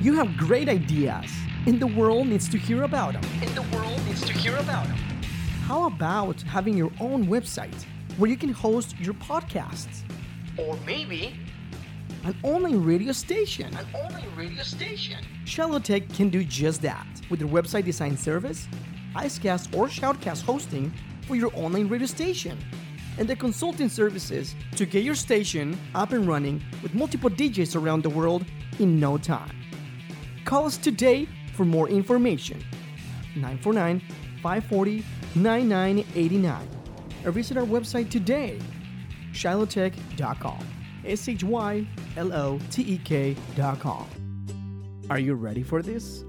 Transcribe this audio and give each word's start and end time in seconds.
You 0.00 0.14
have 0.14 0.36
great 0.36 0.68
ideas, 0.68 1.30
and 1.66 1.78
the 1.80 1.86
world 1.86 2.26
needs 2.26 2.48
to 2.48 2.58
hear 2.58 2.84
about 2.84 3.12
them. 3.14 3.22
And 3.42 3.50
the 3.50 3.76
world 3.76 4.00
needs 4.06 4.22
to 4.24 4.32
hear 4.32 4.56
about 4.56 4.86
them. 4.86 4.96
How 5.66 5.86
about 5.86 6.40
having 6.42 6.76
your 6.76 6.90
own 7.00 7.26
website 7.26 7.84
where 8.16 8.30
you 8.30 8.36
can 8.36 8.50
host 8.52 8.98
your 8.98 9.14
podcasts? 9.14 10.02
Or 10.56 10.76
maybe 10.86 11.34
An 12.24 12.34
online 12.42 12.82
radio 12.82 13.12
station. 13.12 13.72
an 13.76 13.86
online 13.94 14.28
radio 14.36 14.62
station. 14.62 15.18
Shylo 15.44 15.82
Tek 15.82 16.08
can 16.14 16.28
do 16.30 16.44
just 16.44 16.82
that 16.82 17.06
with 17.30 17.40
their 17.40 17.48
website 17.48 17.84
design 17.84 18.16
service, 18.16 18.68
Icecast 19.14 19.76
or 19.76 19.86
Shoutcast 19.88 20.42
hosting 20.42 20.92
for 21.26 21.34
your 21.36 21.50
online 21.54 21.88
radio 21.88 22.06
station, 22.06 22.58
and 23.18 23.28
the 23.28 23.36
consulting 23.36 23.88
services 23.88 24.54
to 24.76 24.86
get 24.86 25.02
your 25.04 25.14
station 25.14 25.78
up 25.94 26.12
and 26.12 26.26
running 26.26 26.62
with 26.82 26.94
multiple 26.94 27.30
DJs 27.30 27.80
around 27.80 28.02
the 28.02 28.10
world 28.10 28.44
in 28.78 28.98
no 29.00 29.16
time. 29.18 29.56
Call 30.50 30.66
us 30.66 30.76
today 30.76 31.28
for 31.54 31.64
more 31.64 31.88
information. 31.88 32.58
949 33.36 34.00
540 34.42 35.04
9989 35.36 36.68
or 37.24 37.30
visit 37.30 37.56
our 37.56 37.64
website 37.64 38.10
today, 38.10 38.58
shylotek.com. 39.32 40.58
S 41.04 41.28
H 41.28 41.44
Y 41.44 41.86
L 42.16 42.32
O 42.32 42.58
T 42.72 42.82
E 42.82 42.98
K.com. 42.98 44.08
Are 45.08 45.20
you 45.20 45.34
ready 45.34 45.62
for 45.62 45.82
this? 45.82 46.24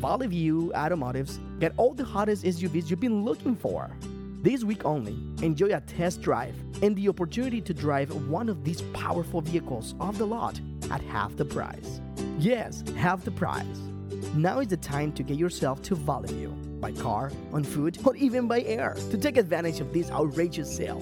View 0.00 0.72
Automotives 0.74 1.38
get 1.60 1.74
all 1.76 1.94
the 1.94 2.04
hottest 2.04 2.42
SUVs 2.42 2.90
you've 2.90 2.98
been 2.98 3.24
looking 3.24 3.54
for. 3.54 3.96
This 4.42 4.64
week 4.64 4.84
only, 4.84 5.12
enjoy 5.46 5.72
a 5.72 5.80
test 5.80 6.22
drive 6.22 6.56
and 6.82 6.96
the 6.96 7.08
opportunity 7.08 7.60
to 7.60 7.72
drive 7.72 8.12
one 8.28 8.48
of 8.48 8.64
these 8.64 8.82
powerful 8.94 9.40
vehicles 9.40 9.94
off 10.00 10.18
the 10.18 10.26
lot 10.26 10.60
at 10.90 11.00
half 11.02 11.36
the 11.36 11.44
price. 11.44 12.00
Yes, 12.38 12.82
half 12.96 13.24
the 13.24 13.30
price. 13.30 13.64
Now 14.34 14.60
is 14.60 14.68
the 14.68 14.76
time 14.76 15.12
to 15.12 15.22
get 15.22 15.36
yourself 15.36 15.82
to 15.82 15.94
View 15.94 16.48
by 16.80 16.92
car, 16.92 17.30
on 17.52 17.62
foot, 17.62 17.98
or 18.04 18.16
even 18.16 18.48
by 18.48 18.62
air 18.62 18.96
to 19.10 19.16
take 19.16 19.36
advantage 19.36 19.80
of 19.80 19.92
this 19.92 20.10
outrageous 20.10 20.74
sale. 20.74 21.00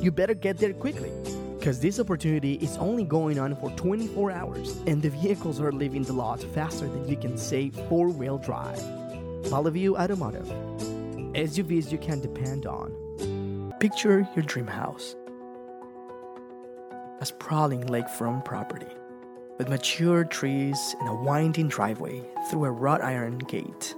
You 0.00 0.10
better 0.10 0.34
get 0.34 0.58
there 0.58 0.72
quickly 0.72 1.10
because 1.58 1.80
this 1.80 1.98
opportunity 1.98 2.54
is 2.54 2.76
only 2.76 3.04
going 3.04 3.38
on 3.38 3.56
for 3.56 3.70
24 3.70 4.30
hours 4.30 4.76
and 4.86 5.00
the 5.02 5.10
vehicles 5.10 5.60
are 5.60 5.72
leaving 5.72 6.02
the 6.02 6.12
lot 6.12 6.42
faster 6.42 6.88
than 6.88 7.08
you 7.08 7.16
can 7.16 7.36
say 7.36 7.70
four 7.88 8.08
wheel 8.08 8.38
drive. 8.38 8.80
Valley 9.46 9.88
Automotive. 9.88 10.46
SUVs 11.34 11.90
you 11.90 11.98
can 11.98 12.20
depend 12.20 12.66
on. 12.66 13.72
Picture 13.80 14.28
your 14.36 14.44
dream 14.44 14.66
house. 14.66 15.16
A 17.20 17.26
sprawling 17.26 17.84
lakefront 17.84 18.44
property 18.44 18.86
with 19.62 19.68
mature 19.68 20.24
trees 20.24 20.96
and 20.98 21.08
a 21.08 21.14
winding 21.14 21.68
driveway 21.68 22.20
through 22.50 22.64
a 22.64 22.70
wrought 22.72 23.00
iron 23.00 23.38
gate. 23.38 23.94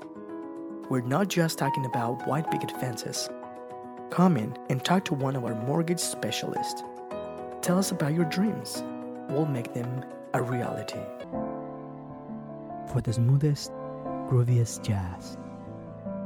We're 0.91 1.01
not 1.01 1.29
just 1.29 1.57
talking 1.57 1.87
about 1.87 2.27
white 2.29 2.51
picket 2.51 2.71
fences. 2.73 3.31
Come 4.11 4.37
in 4.37 4.55
and 4.69 4.85
talk 4.85 5.07
to 5.07 5.15
one 5.15 5.35
of 5.35 5.45
our 5.47 5.55
mortgage 5.55 6.01
specialists. 6.01 6.83
Tell 7.63 7.79
us 7.79 7.93
about 7.93 8.13
your 8.13 8.27
dreams. 8.27 8.85
We'll 9.31 9.47
make 9.47 9.73
them 9.73 10.05
a 10.35 10.43
reality. 10.43 11.01
For 12.93 13.01
the 13.03 13.15
smoothest, 13.15 13.73
grooviest 14.29 14.85
jazz, 14.85 15.39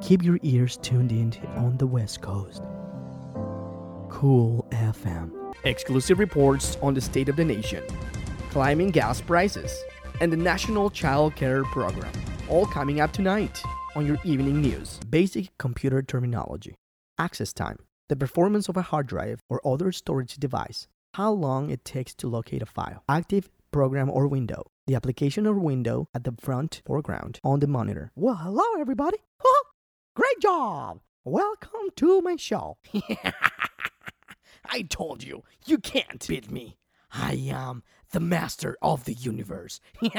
keep 0.01 0.25
your 0.25 0.41
ears 0.43 0.79
tuned 0.79 1.13
in 1.13 1.33
on 1.55 1.77
the 1.77 1.87
West 1.87 2.23
Coast. 2.23 2.65
Cool 4.09 4.67
FM. 4.71 5.31
Exclusive 5.63 6.19
reports 6.19 6.77
on 6.83 6.95
the 6.95 7.01
state 7.01 7.29
of 7.29 7.37
the 7.37 7.45
nation, 7.45 7.85
climbing 8.51 8.91
gas 8.91 9.21
prices, 9.21 9.73
and 10.21 10.33
the 10.33 10.37
National 10.37 10.91
Child 10.91 11.37
Care 11.37 11.65
Program. 11.65 12.13
All 12.49 12.67
coming 12.67 13.01
up 13.01 13.13
tonight 13.13 13.63
on 13.95 14.07
your 14.07 14.19
evening 14.25 14.61
news. 14.61 14.99
Basic 15.09 15.57
computer 15.59 16.03
terminology. 16.03 16.75
Access 17.19 17.53
time. 17.53 17.79
The 18.09 18.17
performance 18.17 18.69
of 18.69 18.77
a 18.77 18.83
hard 18.83 19.07
drive 19.07 19.41
or 19.51 19.61
other 19.67 19.93
storage 19.93 20.37
device. 20.37 20.89
How 21.15 21.31
long 21.31 21.71
it 21.71 21.85
takes 21.85 22.15
to 22.17 22.29
locate 22.29 22.63
a 22.63 22.67
file. 22.67 23.03
Active 23.09 23.51
program 23.71 24.11
or 24.11 24.27
window. 24.27 24.65
The 24.87 24.95
application 24.95 25.47
or 25.47 25.55
window 25.55 26.09
at 26.15 26.25
the 26.25 26.35
front 26.41 26.81
foreground 26.87 27.39
on 27.45 27.61
the 27.61 27.67
monitor. 27.67 28.13
Well, 28.15 28.37
hello 28.37 28.65
everybody. 28.81 29.19
Great 30.17 30.41
job. 30.41 31.01
Welcome 31.25 31.91
to 31.97 32.23
my 32.23 32.37
show. 32.37 32.79
I 34.71 34.83
told 34.83 35.23
you, 35.23 35.45
you 35.67 35.79
can't 35.79 36.27
beat 36.27 36.51
me. 36.51 36.79
I 37.13 37.33
am 37.51 37.83
the 38.13 38.21
master 38.21 38.77
of 38.83 39.05
the 39.05 39.15
universe. 39.15 39.81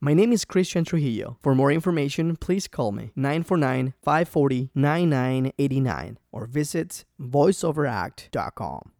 My 0.00 0.14
name 0.14 0.32
is 0.32 0.44
Christian 0.44 0.84
Trujillo. 0.84 1.38
For 1.42 1.54
more 1.54 1.70
information, 1.70 2.36
please 2.36 2.66
call 2.66 2.90
me 2.92 3.12
949 3.14 3.94
540 4.02 4.70
9989 4.74 6.18
or 6.32 6.46
visit 6.46 7.04
voiceoveract.com. 7.20 8.92